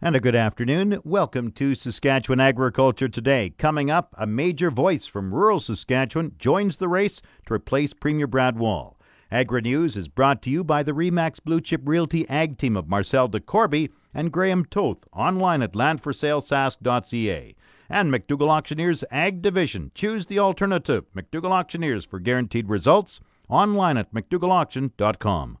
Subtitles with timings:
[0.00, 1.00] And a good afternoon.
[1.02, 3.50] Welcome to Saskatchewan Agriculture Today.
[3.58, 8.56] Coming up, a major voice from rural Saskatchewan joins the race to replace Premier Brad
[8.56, 8.96] Wall.
[9.32, 12.88] Agri News is brought to you by the Remax Blue Chip Realty Ag team of
[12.88, 17.56] Marcel DeCorby and Graham Toth, online at landforsalesask.ca.
[17.90, 19.90] And McDougall Auctioneers Ag Division.
[19.96, 21.06] Choose the alternative.
[21.12, 25.58] McDougall Auctioneers for guaranteed results, online at mcdougallauction.com.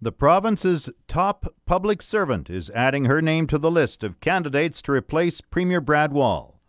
[0.00, 4.92] The province's top public servant is adding her name to the list of candidates to
[4.92, 6.60] replace Premier Brad Wall.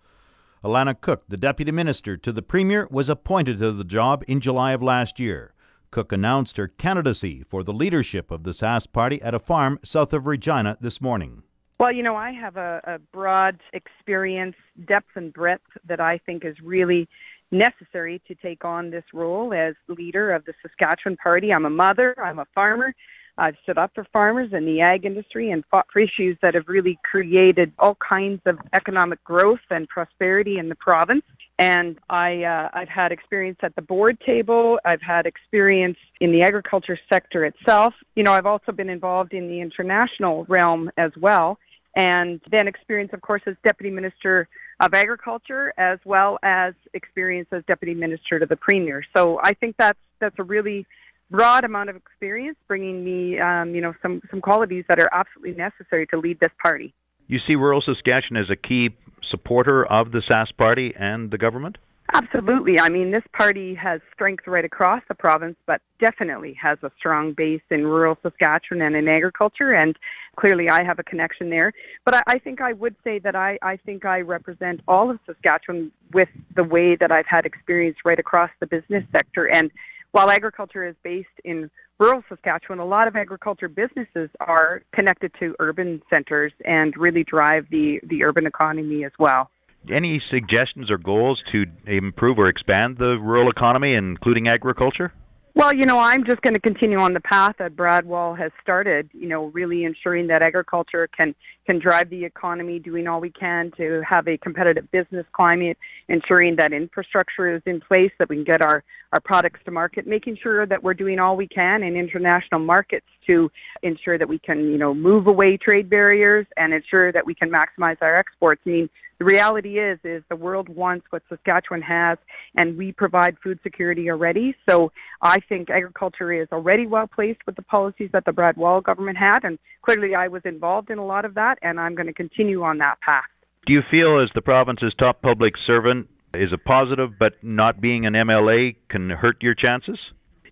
[0.63, 4.71] Alanna Koch, the deputy minister to the premier, was appointed to the job in July
[4.71, 5.53] of last year.
[5.91, 10.13] Cook announced her candidacy for the leadership of the Sask party at a farm south
[10.13, 11.44] of Regina this morning.
[11.80, 14.55] Well, you know, I have a, a broad experience,
[14.88, 17.09] depth and breadth that I think is really
[17.52, 21.53] necessary to take on this role as leader of the Saskatchewan Party.
[21.53, 22.94] I'm a mother, I'm a farmer,
[23.38, 26.67] I've stood up for farmers in the ag industry and fought for issues that have
[26.67, 31.23] really created all kinds of economic growth and prosperity in the province.
[31.59, 34.80] And I, uh, I've had experience at the board table.
[34.86, 37.94] I've had experience in the agriculture sector itself.
[38.16, 41.58] You know, I've also been involved in the international realm as well.
[41.95, 44.47] And then experience, of course, as Deputy Minister
[44.80, 49.04] of Agriculture, as well as experience as Deputy Minister to the Premier.
[49.16, 50.86] So I think that's that's a really
[51.31, 55.56] broad amount of experience, bringing me, um, you know, some some qualities that are absolutely
[55.56, 56.94] necessary to lead this party.
[57.28, 58.90] You see rural Saskatchewan as a key
[59.31, 61.78] supporter of the Sask Party and the government.
[62.14, 62.80] Absolutely.
[62.80, 67.34] I mean, this party has strength right across the province, but definitely has a strong
[67.34, 69.73] base in rural Saskatchewan and in agriculture.
[69.73, 69.97] And
[70.36, 71.73] clearly, I have a connection there.
[72.06, 75.20] But I, I think I would say that I, I think I represent all of
[75.25, 79.50] Saskatchewan with the way that I've had experience right across the business sector.
[79.50, 79.72] And
[80.12, 85.56] while agriculture is based in rural Saskatchewan, a lot of agriculture businesses are connected to
[85.59, 89.50] urban centers and really drive the, the urban economy as well.
[89.91, 95.13] Any suggestions or goals to improve or expand the rural economy, including agriculture?
[95.56, 98.51] Well, you know, I'm just going to continue on the path that Brad Wall has
[98.62, 99.09] started.
[99.13, 101.34] You know, really ensuring that agriculture can
[101.66, 105.78] can drive the economy, doing all we can to have a competitive business climate,
[106.09, 110.06] ensuring that infrastructure is in place, that we can get our our products to market,
[110.06, 113.52] making sure that we're doing all we can in international markets to
[113.84, 117.50] ensure that we can, you know, move away trade barriers and ensure that we can
[117.50, 118.62] maximize our exports.
[118.66, 122.18] I mean, the reality is is the world wants what Saskatchewan has
[122.56, 124.56] and we provide food security already.
[124.68, 124.91] So
[125.22, 129.18] I think agriculture is already well placed with the policies that the Brad Wall government
[129.18, 132.14] had and clearly I was involved in a lot of that and I'm going to
[132.14, 133.24] continue on that path.
[133.66, 138.06] Do you feel as the province's top public servant is a positive but not being
[138.06, 139.97] an MLA can hurt your chances?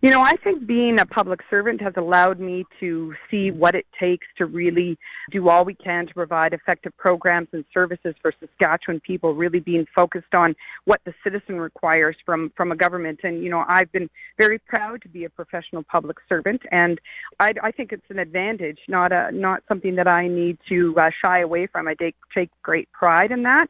[0.04, 3.86] You know, I think being a public servant has allowed me to see what it
[3.98, 4.98] takes to really
[5.32, 9.86] do all we can to provide effective programs and services for Saskatchewan people, really being
[9.96, 13.22] focused on what the citizen requires from, from a government.
[13.24, 17.00] And, you know, I've been very proud to be a professional public servant, and
[17.40, 21.12] I, I think it's an advantage, not, a, not something that I need to uh,
[21.24, 21.88] shy away from.
[21.88, 23.68] I take, take great pride in that.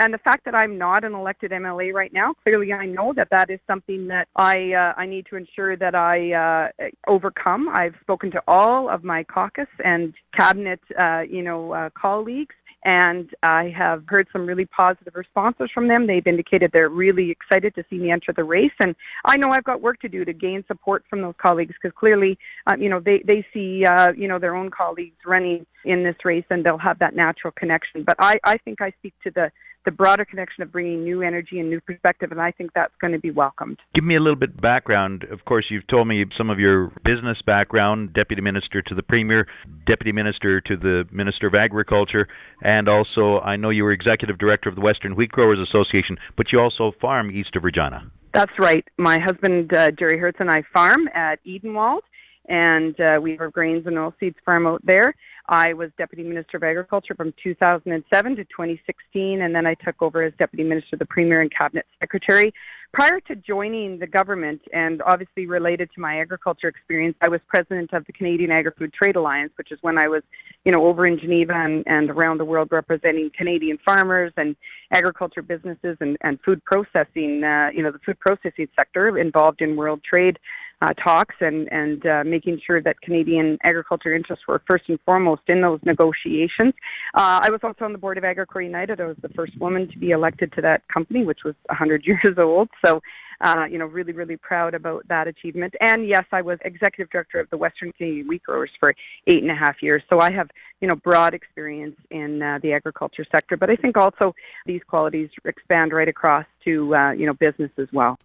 [0.00, 3.28] And the fact that I'm not an elected MLA right now, clearly I know that
[3.30, 7.68] that is something that I uh, I need to ensure that I uh, overcome.
[7.68, 13.30] I've spoken to all of my caucus and cabinet, uh, you know, uh, colleagues, and
[13.44, 16.08] I have heard some really positive responses from them.
[16.08, 19.64] They've indicated they're really excited to see me enter the race, and I know I've
[19.64, 22.98] got work to do to gain support from those colleagues because clearly, uh, you know,
[22.98, 26.78] they they see uh, you know their own colleagues running in this race, and they'll
[26.78, 28.02] have that natural connection.
[28.02, 29.52] But I I think I speak to the
[29.84, 33.12] the broader connection of bringing new energy and new perspective, and I think that's going
[33.12, 33.78] to be welcomed.
[33.94, 35.24] Give me a little bit background.
[35.30, 39.46] Of course, you've told me some of your business background, deputy minister to the premier,
[39.86, 42.28] deputy minister to the minister of agriculture,
[42.62, 46.52] and also I know you were executive director of the Western Wheat Growers Association, but
[46.52, 48.10] you also farm east of Regina.
[48.32, 48.84] That's right.
[48.98, 52.00] My husband uh, Jerry Hertz and I farm at Edenwald,
[52.48, 55.14] and uh, we have grains and oilseeds farm out there.
[55.46, 60.22] I was Deputy Minister of Agriculture from 2007 to 2016, and then I took over
[60.22, 62.54] as Deputy Minister of the Premier and Cabinet Secretary.
[62.94, 67.92] Prior to joining the government, and obviously related to my agriculture experience, I was president
[67.92, 70.22] of the Canadian Agri-Food Trade Alliance, which is when I was,
[70.64, 74.54] you know, over in Geneva and, and around the world representing Canadian farmers and
[74.92, 79.76] agriculture businesses and, and food processing, uh, you know, the food processing sector involved in
[79.76, 80.38] world trade
[80.82, 85.42] uh, talks and and uh, making sure that Canadian agriculture interests were first and foremost
[85.48, 86.74] in those negotiations.
[87.14, 89.00] Uh, I was also on the board of Agricore United.
[89.00, 92.36] I was the first woman to be elected to that company, which was 100 years
[92.38, 92.68] old.
[92.84, 93.00] So
[93.40, 95.74] uh, you know, really, really proud about that achievement.
[95.80, 98.94] And yes, I was executive director of the Western Canadian Wheat Growers for
[99.26, 100.02] eight and a half years.
[100.12, 100.48] So I have,
[100.80, 103.56] you know, broad experience in uh, the agriculture sector.
[103.56, 104.34] But I think also
[104.66, 108.18] these qualities expand right across to, uh, you know, business as well.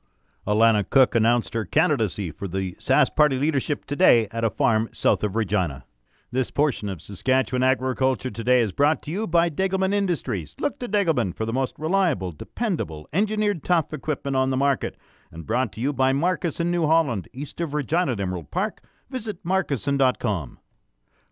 [0.47, 5.23] Alanna Koch announced her candidacy for the Sask Party leadership today at a farm south
[5.23, 5.85] of Regina.
[6.31, 10.55] This portion of Saskatchewan Agriculture Today is brought to you by Degelman Industries.
[10.59, 14.95] Look to Degelman for the most reliable, dependable, engineered tough equipment on the market.
[15.31, 18.81] And brought to you by Markusson New Holland, east of Regina at Emerald Park.
[19.09, 20.59] Visit markusson.com.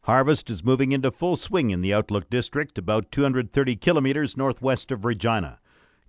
[0.02, 5.06] Harvest is moving into full swing in the Outlook District, about 230 kilometers northwest of
[5.06, 5.60] Regina.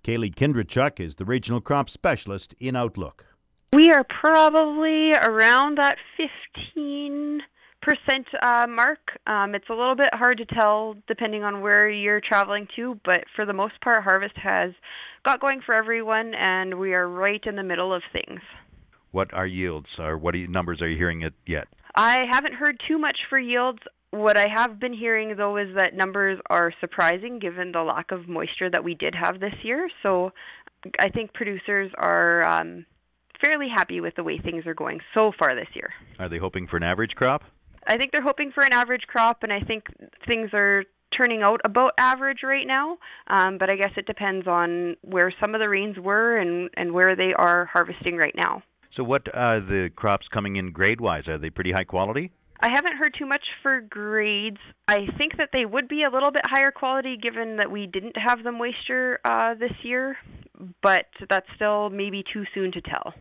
[0.03, 3.25] Kaylee Kindrachuk is the regional crop specialist in Outlook.
[3.73, 5.97] We are probably around that
[6.65, 7.41] 15
[7.81, 8.99] percent uh, mark.
[9.27, 13.23] Um, it's a little bit hard to tell depending on where you're traveling to, but
[13.35, 14.71] for the most part, harvest has
[15.25, 18.41] got going for everyone, and we are right in the middle of things.
[19.11, 21.67] What are yields, or what you, numbers are you hearing it yet?
[21.95, 23.79] I haven't heard too much for yields.
[24.11, 28.27] What I have been hearing though is that numbers are surprising given the lack of
[28.27, 29.89] moisture that we did have this year.
[30.01, 30.31] So
[30.99, 32.85] I think producers are um,
[33.43, 35.91] fairly happy with the way things are going so far this year.
[36.17, 37.43] Are they hoping for an average crop?
[37.87, 39.85] I think they're hoping for an average crop, and I think
[40.27, 40.83] things are
[41.15, 42.97] turning out about average right now.
[43.27, 46.93] Um, but I guess it depends on where some of the rains were and, and
[46.93, 48.63] where they are harvesting right now.
[48.95, 51.27] So, what are the crops coming in grade wise?
[51.27, 52.31] Are they pretty high quality?
[52.61, 54.57] I haven't heard too much for grades.
[54.87, 58.17] I think that they would be a little bit higher quality given that we didn't
[58.17, 60.17] have the moisture uh, this year,
[60.81, 63.13] but that's still maybe too soon to tell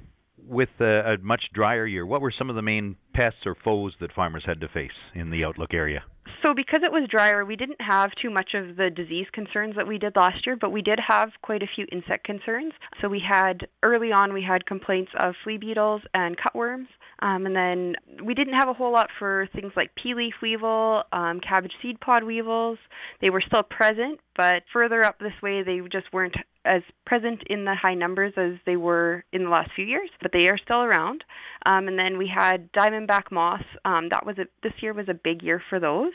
[0.49, 3.93] with a, a much drier year, what were some of the main pests or foes
[4.01, 6.03] that farmers had to face in the Outlook area?
[6.43, 9.89] So, because it was drier, we didn't have too much of the disease concerns that
[9.89, 12.73] we did last year, but we did have quite a few insect concerns.
[13.01, 16.87] So, we had early on, we had complaints of flea beetles and cutworms.
[17.21, 21.03] Um, and then we didn't have a whole lot for things like pea leaf weevil,
[21.13, 22.79] um, cabbage seed pod weevils.
[23.21, 27.65] They were still present, but further up this way, they just weren't as present in
[27.65, 30.83] the high numbers as they were in the last few years, but they are still
[30.83, 31.25] around.
[31.67, 33.65] Um, and then we had diamondback moth.
[33.85, 36.13] Um, that was a, this year was a big year for those.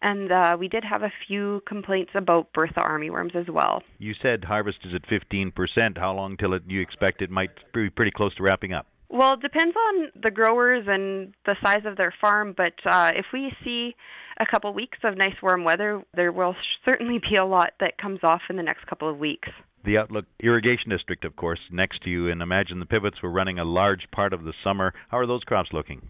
[0.00, 3.82] And uh, we did have a few complaints about Bertha armyworms as well.
[3.98, 5.98] You said harvest is at 15%.
[5.98, 8.86] How long till it, you expect it might be pretty close to wrapping up?
[9.10, 13.26] Well, it depends on the growers and the size of their farm, but uh, if
[13.32, 13.96] we see
[14.38, 18.20] a couple weeks of nice warm weather, there will certainly be a lot that comes
[18.22, 19.48] off in the next couple of weeks.
[19.84, 23.58] The Outlook Irrigation District, of course, next to you, and imagine the pivots were running
[23.58, 24.92] a large part of the summer.
[25.08, 26.02] How are those crops looking?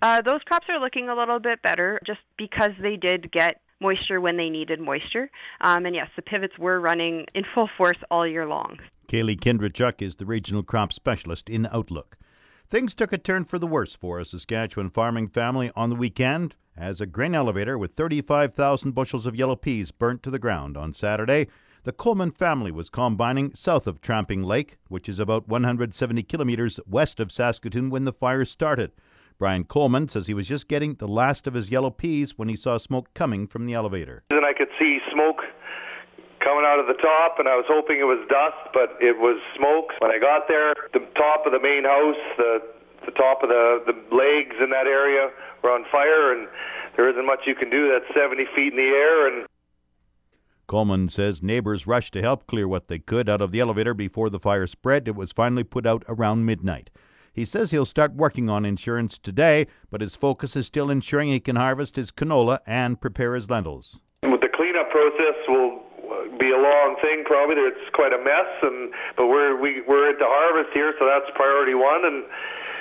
[0.00, 4.20] Uh, those crops are looking a little bit better just because they did get moisture
[4.20, 5.30] when they needed moisture.
[5.60, 8.78] Um, and yes, the pivots were running in full force all year long.
[9.08, 12.16] Kaylee Kindrachuk is the regional crop specialist in Outlook.
[12.68, 16.56] Things took a turn for the worse for a Saskatchewan farming family on the weekend
[16.76, 20.92] as a grain elevator with 35,000 bushels of yellow peas burnt to the ground on
[20.92, 21.46] Saturday.
[21.84, 27.20] The Coleman family was combining south of Tramping Lake, which is about 170 kilometers west
[27.20, 28.90] of Saskatoon when the fire started.
[29.38, 32.56] Brian Coleman says he was just getting the last of his yellow peas when he
[32.56, 34.24] saw smoke coming from the elevator.
[34.28, 35.44] Then I could see smoke
[36.40, 39.40] coming out of the top, and I was hoping it was dust, but it was
[39.56, 39.92] smoke.
[39.98, 42.62] When I got there, the top of the main house, the
[43.04, 45.30] the top of the the legs in that area
[45.62, 46.48] were on fire, and
[46.96, 47.88] there isn't much you can do.
[47.88, 49.46] That's 70 feet in the air, and
[50.66, 54.28] Coleman says neighbors rushed to help clear what they could out of the elevator before
[54.28, 55.06] the fire spread.
[55.06, 56.90] It was finally put out around midnight.
[57.32, 61.38] He says he'll start working on insurance today, but his focus is still ensuring he
[61.38, 64.00] can harvest his canola and prepare his lentils.
[64.22, 65.82] With the cleanup process will
[66.38, 67.56] be a long thing probably.
[67.56, 71.26] It's quite a mess, and but we're we, we're at the harvest here, so that's
[71.34, 72.24] priority one, and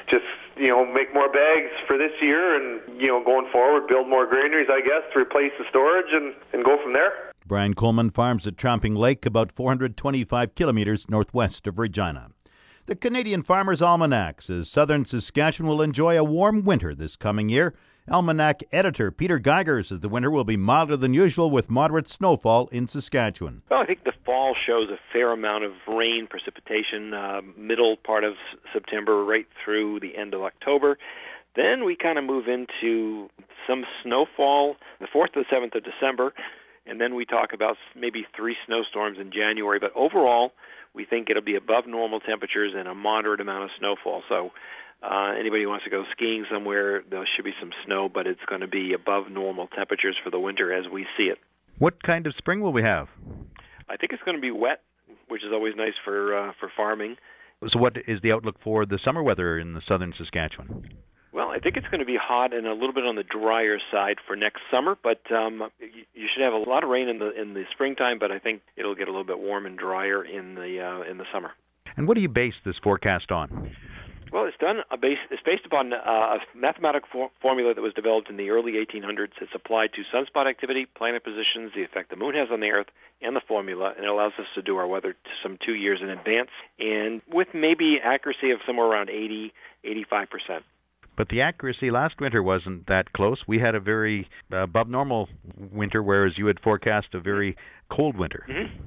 [0.08, 0.26] just
[0.58, 4.26] you know make more bags for this year, and you know going forward build more
[4.26, 7.32] granaries, I guess, to replace the storage, and and go from there.
[7.48, 12.32] Brian Coleman farms at Tramping Lake, about 425 kilometers northwest of Regina.
[12.88, 17.76] The Canadian Farmer's Almanac says southern Saskatchewan will enjoy a warm winter this coming year.
[18.10, 22.68] Almanac editor Peter Geiger says the winter will be milder than usual with moderate snowfall
[22.68, 23.64] in Saskatchewan.
[23.70, 28.24] Well, I think the fall shows a fair amount of rain precipitation, uh, middle part
[28.24, 28.34] of
[28.72, 31.00] September right through the end of October.
[31.56, 33.30] Then we kind of move into
[33.68, 36.34] some snowfall the 4th to the 7th of December,
[36.86, 39.80] and then we talk about maybe three snowstorms in January.
[39.80, 40.52] But overall,
[40.94, 44.22] we think it'll be above normal temperatures and a moderate amount of snowfall.
[44.30, 44.52] So
[45.04, 48.44] uh, anybody who wants to go skiing somewhere, there should be some snow, but it's
[48.48, 51.38] going to be above normal temperatures for the winter as we see it.
[51.78, 53.08] What kind of spring will we have?
[53.90, 54.82] I think it's going to be wet,
[55.28, 57.18] which is always nice for uh, for farming.
[57.72, 60.90] So, what is the outlook for the summer weather in the southern Saskatchewan?
[61.34, 63.78] Well, I think it's going to be hot and a little bit on the drier
[63.92, 67.30] side for next summer, but um, you should have a lot of rain in the
[67.40, 68.20] in the springtime.
[68.20, 71.18] But I think it'll get a little bit warm and drier in the uh, in
[71.18, 71.52] the summer.
[71.98, 73.72] And what do you base this forecast on?
[74.36, 74.84] Well, it's done.
[74.92, 78.50] A base, it's based upon uh, a mathematical for- formula that was developed in the
[78.50, 79.32] early 1800s.
[79.40, 82.88] It's applied to sunspot activity, planet positions, the effect the moon has on the Earth,
[83.22, 86.10] and the formula, and it allows us to do our weather some two years in
[86.10, 89.54] advance, and with maybe accuracy of somewhere around 80,
[89.86, 90.66] 85 percent.
[91.16, 93.38] But the accuracy last winter wasn't that close.
[93.48, 95.30] We had a very uh, above normal
[95.72, 97.56] winter, whereas you had forecast a very
[97.90, 98.46] cold winter.
[98.50, 98.84] Mm-hmm.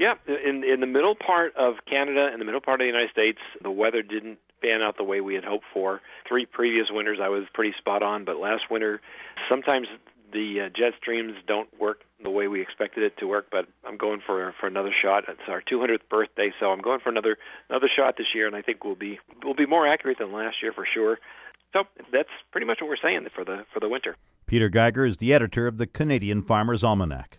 [0.00, 3.10] Yeah, in in the middle part of Canada and the middle part of the United
[3.12, 6.00] States, the weather didn't pan out the way we had hoped for.
[6.28, 9.00] Three previous winters, I was pretty spot on, but last winter,
[9.48, 9.88] sometimes
[10.32, 13.46] the uh, jet streams don't work the way we expected it to work.
[13.50, 15.24] But I'm going for for another shot.
[15.28, 17.38] It's our 200th birthday, so I'm going for another
[17.68, 20.56] another shot this year, and I think we'll be we'll be more accurate than last
[20.62, 21.18] year for sure.
[21.72, 24.16] So that's pretty much what we're saying for the for the winter.
[24.46, 27.38] Peter Geiger is the editor of the Canadian Farmers Almanac.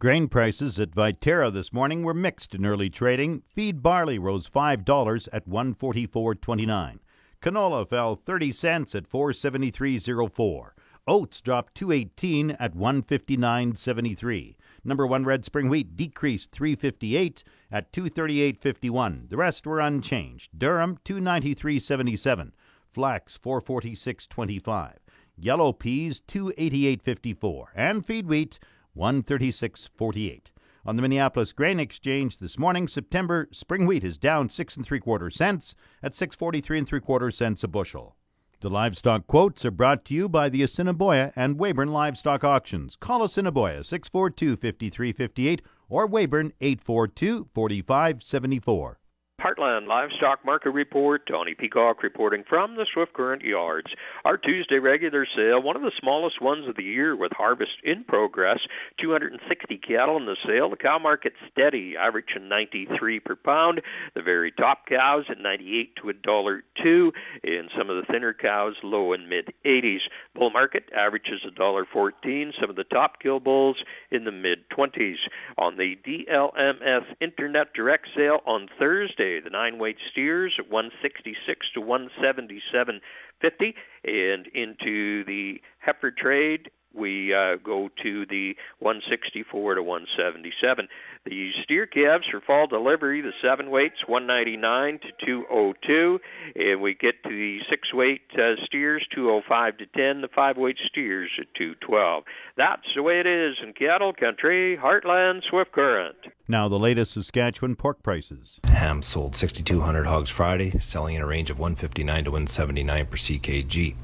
[0.00, 3.42] Grain prices at Viterra this morning were mixed in early trading.
[3.48, 7.00] Feed barley rose $5 at 144.29.
[7.42, 10.70] Canola fell 30 cents at 473.04.
[11.08, 14.54] Oats dropped 218 at 159.73.
[14.84, 19.28] Number 1 red spring wheat decreased 358 at 238.51.
[19.28, 20.52] The rest were unchanged.
[20.56, 22.52] Durum 293.77.
[22.92, 24.94] Flax 446.25.
[25.36, 28.60] Yellow peas 288.54 and feed wheat
[28.96, 30.46] 136.48.
[30.86, 35.00] On the Minneapolis Grain Exchange this morning, September spring wheat is down six and three
[35.00, 38.16] quarter cents at 6.43 and three quarter cents a bushel.
[38.60, 42.96] The livestock quotes are brought to you by the Assiniboia and Weyburn Livestock Auctions.
[42.96, 48.98] Call Assiniboia 642 5358 or Weyburn 842 4574.
[49.40, 51.24] Heartland Livestock Market Report.
[51.28, 53.86] Tony Peacock reporting from the Swift Current Yards.
[54.24, 58.02] Our Tuesday regular sale, one of the smallest ones of the year with harvest in
[58.02, 58.58] progress.
[59.00, 60.68] 260 cattle in the sale.
[60.68, 63.80] The cow market steady, averaging 93 per pound.
[64.16, 67.12] The very top cows at 98 to a dollar two,
[67.44, 70.00] and some of the thinner cows low and mid 80s.
[70.34, 72.54] Bull market averages a dollar 14.
[72.60, 73.76] Some of the top kill bulls
[74.10, 75.18] in the mid 20s.
[75.58, 81.80] On the DLMS Internet Direct Sale on Thursday the nine weight steers at 166 to
[81.80, 90.88] 177.50, and into the heifer trade we uh, go to the 164 to 177.
[91.24, 96.18] The steer calves for fall delivery, the seven weights 199 to 202,
[96.56, 100.78] and we get to the six weight uh, steers 205 to 10, the five weight
[100.88, 102.24] steers at 212.
[102.56, 106.16] That's the way it is in cattle country, heartland Swift Current.
[106.46, 108.58] Now the latest Saskatchewan pork prices.
[108.64, 113.94] Ham sold 6,200 hogs Friday, selling in a range of 159 to 179 per ckg.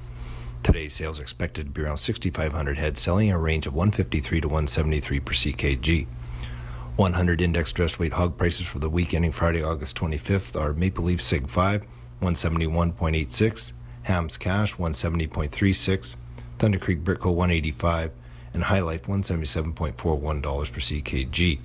[0.64, 4.40] Today's sales are expected to be around 6,500 head, selling in a range of 153
[4.40, 6.06] to 173 per ckg.
[6.97, 11.04] 100 index dressed weight hog prices for the week ending Friday, August 25th are Maple
[11.04, 11.85] Leaf Sig 5,
[12.23, 13.73] 171.86,
[14.04, 16.16] Hams Cash 170.36,
[16.59, 18.11] Thunder Creek Brickco 185,
[18.54, 21.61] and HyLife $177.41 per ckg.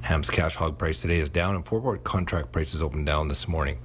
[0.00, 3.78] Ham's cash hog price today is down, and forward contract prices opened down this morning.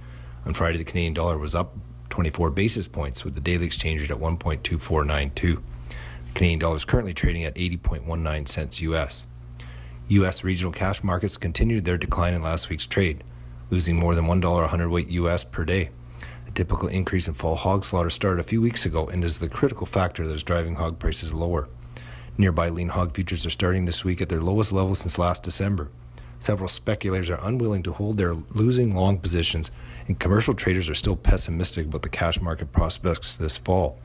[0.48, 1.78] On Friday, the Canadian dollar was up
[2.14, 5.34] 24 basis points, with the daily exchange rate at 1.2492.
[5.34, 9.26] The Canadian dollar is currently trading at 80.19 cents US.
[10.10, 10.44] U.S.
[10.44, 13.24] regional cash markets continued their decline in last week's trade,
[13.72, 15.44] losing more than $1 a hundredweight U.S.
[15.44, 15.90] per day.
[16.46, 19.50] The typical increase in fall hog slaughter started a few weeks ago and is the
[19.50, 21.68] critical factor that is driving hog prices lower.
[22.38, 25.90] Nearby lean hog futures are starting this week at their lowest level since last December.
[26.44, 29.72] Several speculators are unwilling to hold their losing long positions,
[30.10, 33.98] and commercial traders are still pessimistic about the cash market prospects this fall.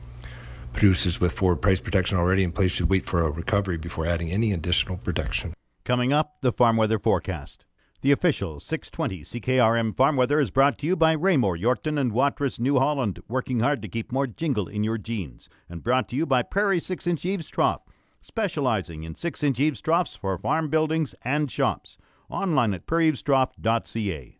[0.71, 4.31] Producers with forward price protection already in place should wait for a recovery before adding
[4.31, 5.53] any additional protection.
[5.83, 7.65] Coming up, the farm weather forecast.
[8.03, 12.57] The official 620 CKRM farm weather is brought to you by Raymore, Yorkton, and Watrous,
[12.57, 15.49] New Holland, working hard to keep more jingle in your jeans.
[15.67, 17.81] And brought to you by Prairie 6 inch eaves trough,
[18.21, 21.97] specializing in 6 inch eaves troughs for farm buildings and shops
[22.29, 24.39] online at prairieeavestrough.ca.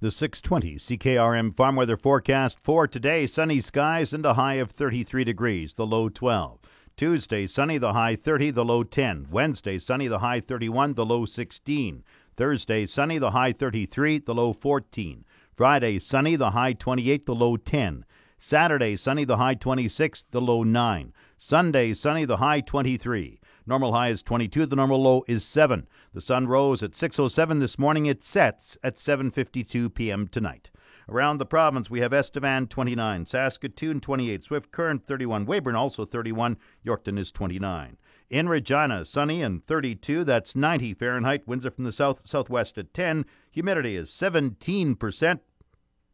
[0.00, 5.24] The 620 CKRM farm weather forecast for today sunny skies and a high of 33
[5.24, 6.58] degrees, the low 12.
[6.96, 9.28] Tuesday, sunny, the high 30, the low 10.
[9.30, 12.04] Wednesday, sunny, the high 31, the low 16.
[12.36, 15.24] Thursday, sunny, the high 33, the low 14.
[15.56, 18.04] Friday, sunny, the high 28, the low 10.
[18.38, 21.12] Saturday, sunny, the high 26, the low 9.
[21.38, 23.38] Sunday, sunny, the high 23.
[23.66, 25.86] Normal high is 22, the normal low is 7.
[26.12, 28.06] The sun rose at 6:07 this morning.
[28.06, 30.28] It sets at 7:52 p.m.
[30.28, 30.70] tonight.
[31.08, 36.56] Around the province, we have Estevan 29, Saskatoon 28, Swift Current 31, Weyburn also 31,
[36.84, 37.98] Yorkton is 29.
[38.30, 41.46] In Regina, sunny and 32, that's 90 Fahrenheit.
[41.46, 43.26] Winds are from the south southwest at 10.
[43.50, 45.40] Humidity is 17%.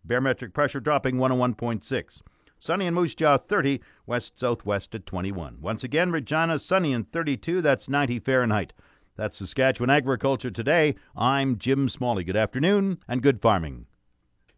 [0.05, 2.23] Barometric pressure dropping 101.6.
[2.63, 5.63] Sunny in Moose Jaw 30, west southwest at 21.
[5.63, 8.75] Once again, Regina sunny and 32, that's 90 Fahrenheit.
[9.17, 10.95] That's Saskatchewan Agriculture Today.
[11.17, 12.23] I'm Jim Smalley.
[12.23, 13.87] Good afternoon and good farming.